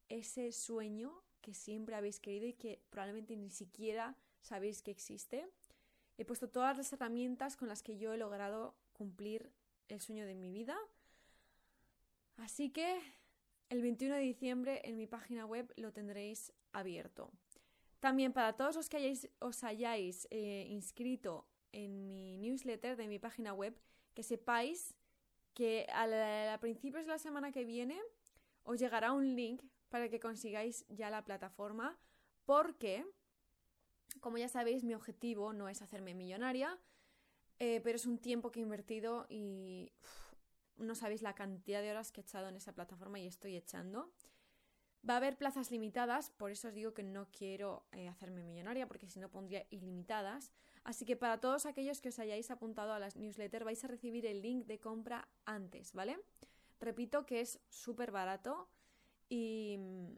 ese 0.10 0.52
sueño 0.52 1.24
que 1.44 1.54
siempre 1.54 1.94
habéis 1.94 2.20
querido 2.20 2.48
y 2.48 2.54
que 2.54 2.82
probablemente 2.90 3.36
ni 3.36 3.52
siquiera 3.52 4.16
sabéis 4.42 4.82
que 4.82 4.92
existe. 4.92 5.48
He 6.18 6.26
puesto 6.26 6.50
todas 6.50 6.78
las 6.78 6.92
herramientas 6.94 7.58
con 7.58 7.68
las 7.68 7.84
que 7.84 7.98
yo 7.98 8.14
he 8.14 8.18
logrado 8.18 8.76
cumplir 8.94 9.52
el 9.90 10.00
sueño 10.00 10.26
de 10.26 10.36
mi 10.36 10.52
vida. 10.52 10.76
Así 12.38 12.72
que 12.72 13.00
el 13.70 13.82
21 13.82 14.16
de 14.16 14.22
diciembre 14.22 14.82
en 14.86 14.96
mi 14.96 15.06
página 15.06 15.46
web 15.46 15.72
lo 15.76 15.92
tendréis 15.92 16.54
abierto. 16.72 17.30
También 18.00 18.32
para 18.32 18.54
todos 18.54 18.76
los 18.76 18.90
que 18.90 19.14
os 19.40 19.64
hayáis 19.64 20.28
eh, 20.32 20.66
inscrito 20.70 21.46
en 21.74 22.08
mi 22.08 22.38
newsletter 22.38 22.96
de 22.96 23.08
mi 23.08 23.20
página 23.20 23.54
web, 23.54 23.78
que 24.14 24.24
sepáis 24.24 24.96
que 25.54 25.88
a 25.94 26.58
principios 26.62 27.06
de 27.06 27.12
la 27.12 27.20
semana 27.20 27.52
que 27.52 27.66
viene 27.66 28.00
os 28.64 28.80
llegará 28.80 29.12
un 29.12 29.36
link 29.36 29.62
para 29.94 30.10
que 30.10 30.20
consigáis 30.20 30.88
ya 30.90 31.12
la 31.12 31.24
plataforma 31.24 32.00
porque, 32.46 33.06
como 34.22 34.40
ya 34.40 34.50
sabéis, 34.50 34.84
mi 34.84 34.96
objetivo 34.96 35.54
no 35.54 35.70
es 35.70 35.84
hacerme 35.84 36.16
millonaria, 36.16 36.80
eh, 37.60 37.80
pero 37.84 37.98
es 37.98 38.08
un 38.08 38.18
tiempo 38.18 38.50
que 38.50 38.60
he 38.60 38.64
invertido 38.64 39.28
y 39.30 39.92
no 40.78 40.96
sabéis 40.96 41.22
la 41.22 41.36
cantidad 41.36 41.84
de 41.84 41.92
horas 41.92 42.12
que 42.12 42.22
he 42.22 42.24
echado 42.24 42.48
en 42.50 42.56
esa 42.56 42.74
plataforma 42.74 43.20
y 43.20 43.28
estoy 43.28 43.56
echando. 43.56 44.12
Va 45.08 45.14
a 45.14 45.18
haber 45.18 45.38
plazas 45.38 45.70
limitadas, 45.70 46.32
por 46.32 46.50
eso 46.50 46.70
os 46.70 46.74
digo 46.74 46.96
que 46.96 47.04
no 47.04 47.30
quiero 47.30 47.86
eh, 47.92 48.08
hacerme 48.08 48.42
millonaria, 48.42 48.88
porque 48.88 49.08
si 49.08 49.20
no 49.20 49.30
pondría 49.30 49.68
ilimitadas. 49.70 50.52
Así 50.84 51.06
que 51.06 51.16
para 51.16 51.40
todos 51.40 51.68
aquellos 51.68 52.02
que 52.02 52.10
os 52.10 52.18
hayáis 52.18 52.50
apuntado 52.50 52.94
a 52.94 53.00
las 53.00 53.16
newsletters 53.16 53.64
vais 53.64 53.84
a 53.84 53.90
recibir 53.90 54.26
el 54.26 54.42
link 54.42 54.66
de 54.66 54.80
compra 54.80 55.30
antes, 55.46 55.94
¿vale? 55.94 56.18
Repito 56.80 57.28
que 57.28 57.42
es 57.42 57.60
súper 57.70 58.10
barato 58.10 58.72
y 59.30 59.78
mm, 59.78 60.16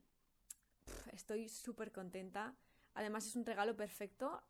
estoy 1.14 1.50
súper 1.50 1.92
contenta. 1.92 2.56
Además 2.94 3.26
es 3.26 3.36
un 3.36 3.46
regalo 3.46 3.76
perfecto, 3.76 4.42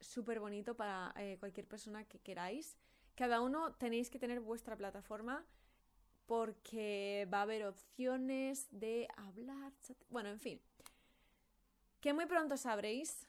súper 0.00 0.40
bonito 0.40 0.76
para 0.76 1.12
eh, 1.16 1.36
cualquier 1.38 1.66
persona 1.66 2.04
que 2.04 2.20
queráis. 2.20 2.76
Cada 3.14 3.40
uno 3.40 3.74
tenéis 3.74 4.10
que 4.10 4.18
tener 4.18 4.40
vuestra 4.40 4.76
plataforma 4.76 5.46
porque 6.26 7.28
va 7.32 7.38
a 7.38 7.42
haber 7.42 7.66
opciones 7.66 8.68
de 8.70 9.08
hablar, 9.16 9.72
bueno, 10.08 10.30
en 10.30 10.40
fin. 10.40 10.60
Que 12.00 12.12
muy 12.12 12.26
pronto 12.26 12.56
sabréis 12.56 13.26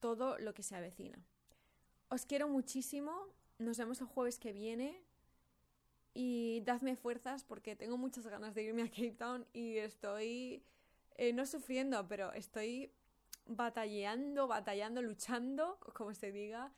todo 0.00 0.38
lo 0.38 0.54
que 0.54 0.62
se 0.62 0.76
avecina. 0.76 1.18
Os 2.08 2.26
quiero 2.26 2.48
muchísimo. 2.48 3.26
Nos 3.58 3.78
vemos 3.78 4.00
el 4.00 4.06
jueves 4.06 4.38
que 4.38 4.52
viene 4.52 5.02
y 6.14 6.62
dadme 6.64 6.96
fuerzas 6.96 7.44
porque 7.44 7.74
tengo 7.74 7.98
muchas 7.98 8.26
ganas 8.26 8.54
de 8.54 8.62
irme 8.62 8.82
a 8.82 8.88
Cape 8.88 9.16
Town 9.18 9.46
y 9.52 9.78
estoy 9.78 10.62
eh, 11.16 11.32
no 11.32 11.44
sufriendo, 11.44 12.06
pero 12.08 12.32
estoy 12.32 12.92
batallando, 13.46 14.46
batallando, 14.46 15.02
luchando, 15.02 15.78
como 15.94 16.14
se 16.14 16.32
diga, 16.32 16.72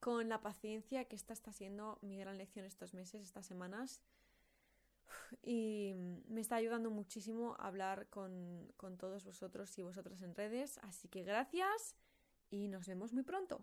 con 0.00 0.28
la 0.28 0.40
paciencia 0.40 1.04
que 1.04 1.16
esta 1.16 1.32
está 1.32 1.52
siendo 1.52 1.98
mi 2.00 2.16
gran 2.16 2.38
lección 2.38 2.64
estos 2.64 2.94
meses, 2.94 3.22
estas 3.22 3.46
semanas. 3.46 4.00
Y 5.42 5.94
me 6.28 6.40
está 6.40 6.56
ayudando 6.56 6.90
muchísimo 6.90 7.56
a 7.58 7.66
hablar 7.66 8.08
con, 8.08 8.72
con 8.76 8.96
todos 8.96 9.24
vosotros 9.24 9.76
y 9.78 9.82
vosotras 9.82 10.22
en 10.22 10.34
redes. 10.34 10.78
Así 10.78 11.08
que 11.08 11.24
gracias 11.24 11.96
y 12.50 12.68
nos 12.68 12.86
vemos 12.86 13.12
muy 13.12 13.22
pronto. 13.22 13.60